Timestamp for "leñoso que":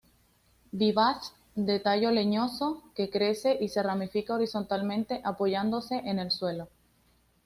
2.09-3.11